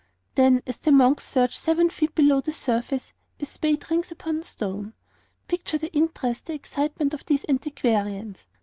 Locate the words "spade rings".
3.45-4.11